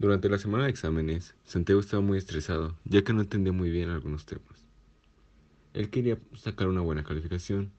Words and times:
Durante 0.00 0.28
la 0.28 0.38
semana 0.38 0.62
de 0.62 0.70
exámenes, 0.70 1.34
Santiago 1.42 1.80
estaba 1.80 2.00
muy 2.00 2.18
estresado, 2.18 2.76
ya 2.84 3.02
que 3.02 3.12
no 3.12 3.20
entendía 3.20 3.52
muy 3.52 3.68
bien 3.68 3.90
algunos 3.90 4.26
temas. 4.26 4.64
Él 5.74 5.90
quería 5.90 6.16
sacar 6.36 6.68
una 6.68 6.82
buena 6.82 7.02
calificación, 7.02 7.72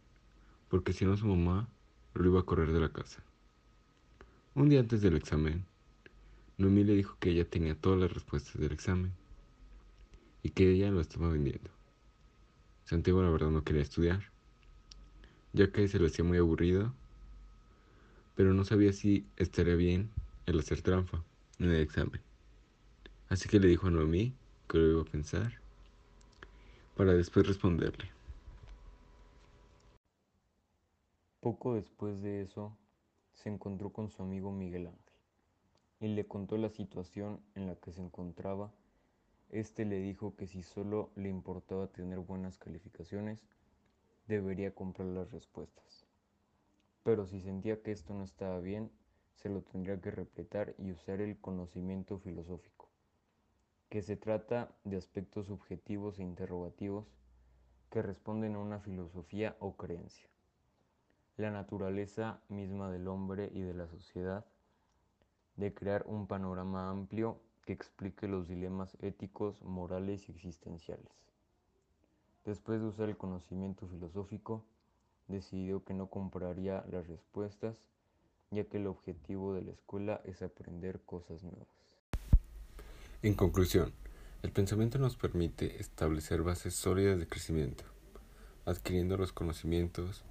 porque 0.68 0.92
si 0.92 1.05
no 1.05 1.16
su 1.16 1.28
mamá 1.28 1.70
lo 2.13 2.26
iba 2.26 2.42
a 2.42 2.44
correr 2.44 2.74
de 2.74 2.82
la 2.82 2.92
casa. 2.92 3.24
Un 4.54 4.68
día 4.68 4.82
antes 4.82 5.02
del 5.02 5.16
examen, 5.16 5.63
Noemí 6.58 6.83
le 6.83 6.96
dijo 6.96 7.15
que 7.22 7.29
ella 7.29 7.50
tenía 7.50 7.74
todas 7.74 7.97
las 8.01 8.12
respuestas 8.12 8.60
del 8.60 8.74
examen 8.74 9.13
y 10.44 10.49
que 10.49 10.70
ella 10.74 10.92
lo 10.92 10.99
estaba 10.99 11.29
vendiendo. 11.29 11.70
Santiago 12.83 13.24
la 13.24 13.29
verdad 13.29 13.49
no 13.49 13.63
quería 13.63 13.81
estudiar, 13.81 14.29
ya 15.54 15.72
que 15.72 15.88
se 15.88 15.99
le 15.99 16.08
hacía 16.08 16.26
muy 16.26 16.38
aburrido, 16.38 16.94
pero 18.36 18.54
no 18.54 18.66
sabía 18.66 18.91
si 18.91 19.26
estaría 19.38 19.76
bien 19.76 20.09
el 20.48 20.59
hacer 20.59 20.81
trampa 20.81 21.23
en 21.59 21.71
el 21.71 21.81
examen. 21.81 22.21
Así 23.27 23.48
que 23.48 23.59
le 23.59 23.67
dijo 23.67 23.88
a 23.88 23.91
Noemí 23.91 24.34
que 24.67 24.77
lo 24.77 24.88
iba 24.91 25.02
a 25.02 25.05
pensar 25.05 25.54
para 26.95 27.13
después 27.13 27.48
responderle. 27.48 28.09
Poco 31.40 31.76
después 31.76 32.22
de 32.22 32.41
eso, 32.41 32.77
se 33.34 33.50
encontró 33.50 33.91
con 33.91 34.09
su 34.09 34.22
amigo 34.22 34.52
Miguel 34.52 34.88
Ángel 34.88 35.09
y 36.02 36.08
le 36.08 36.27
contó 36.27 36.58
la 36.58 36.70
situación 36.70 37.40
en 37.55 37.67
la 37.67 37.76
que 37.76 37.91
se 37.91 38.02
encontraba. 38.02 38.72
Este 39.50 39.86
le 39.86 40.00
dijo 40.00 40.36
que 40.36 40.48
si 40.48 40.64
solo 40.64 41.12
le 41.16 41.30
importaba 41.30 41.88
tener 41.88 42.20
buenas 42.20 42.58
calificaciones, 42.58 43.45
debería 44.28 44.76
comprar 44.76 45.08
las 45.08 45.31
respuestas. 45.31 46.05
Pero 47.03 47.26
si 47.26 47.41
sentía 47.41 47.81
que 47.81 47.91
esto 47.91 48.14
no 48.14 48.23
estaba 48.23 48.59
bien, 48.59 48.91
se 49.42 49.50
lo 49.50 49.62
tendría 49.62 50.00
que 50.02 50.12
repletar 50.12 50.76
y 50.78 50.92
usar 50.92 51.22
el 51.22 51.40
conocimiento 51.40 52.20
filosófico, 52.20 52.90
que 53.90 54.02
se 54.02 54.18
trata 54.18 54.76
de 54.84 54.98
aspectos 54.98 55.48
subjetivos 55.48 56.20
e 56.20 56.23
interrogativos 56.23 57.06
que 57.90 58.02
responden 58.02 58.56
a 58.56 58.59
una 58.59 58.80
filosofía 58.80 59.56
o 59.59 59.78
creencia. 59.78 60.28
La 61.38 61.52
naturaleza 61.52 62.42
misma 62.50 62.92
del 62.92 63.08
hombre 63.08 63.50
y 63.54 63.62
de 63.62 63.73
la 63.73 63.88
sociedad, 63.88 64.46
de 65.56 65.74
crear 65.74 66.03
un 66.06 66.28
panorama 66.28 66.90
amplio 66.90 67.40
que 67.66 67.72
explique 67.72 68.28
los 68.28 68.48
dilemas 68.48 68.98
éticos, 69.02 69.62
morales 69.62 70.28
y 70.28 70.34
existenciales. 70.34 71.14
Después 72.44 72.81
de 72.81 72.88
usar 72.88 73.08
el 73.08 73.18
conocimiento 73.18 73.88
filosófico, 73.88 74.66
decidió 75.28 75.86
que 75.86 75.94
no 75.94 76.08
compraría 76.08 76.84
las 76.90 77.08
respuestas 77.08 77.78
ya 78.52 78.64
que 78.64 78.78
el 78.78 78.88
objetivo 78.88 79.53
de 79.53 79.61
la 79.61 79.72
escuela 79.72 80.22
es 80.25 80.42
aprender 80.42 81.02
cosas 81.02 81.44
nuevas. 81.44 81.67
En 83.22 83.33
conclusión, 83.33 83.94
el 84.41 84.52
pensamiento 84.52 84.97
nos 84.97 85.17
permite 85.17 85.80
establecer 85.80 86.41
bases 86.41 86.73
sólidas 86.73 87.19
de 87.19 87.28
crecimiento, 87.28 87.83
adquiriendo 88.66 89.17
los 89.17 89.33
conocimientos 89.33 90.23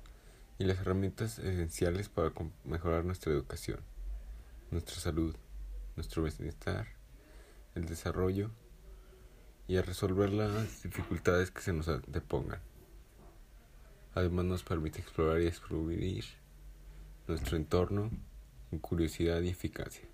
y 0.59 0.65
las 0.65 0.79
herramientas 0.79 1.39
esenciales 1.39 2.09
para 2.09 2.33
mejorar 2.65 3.05
nuestra 3.05 3.33
educación, 3.33 3.81
nuestra 4.71 4.97
salud, 4.97 5.37
nuestro 5.97 6.23
bienestar, 6.23 6.89
el 7.75 7.85
desarrollo 7.87 8.51
y 9.69 9.77
a 9.77 9.83
resolver 9.83 10.33
las 10.33 10.83
dificultades 10.83 11.51
que 11.51 11.61
se 11.61 11.73
nos 11.73 11.87
depongan. 12.07 12.61
Además 14.15 14.47
nos 14.47 14.63
permite 14.65 15.01
explorar 15.01 15.41
y 15.41 15.45
descubrir 15.45 16.25
nuestro 17.29 17.57
entorno 17.57 18.11
con 18.71 18.79
curiosidad 18.79 19.41
y 19.43 19.49
eficacia. 19.49 20.09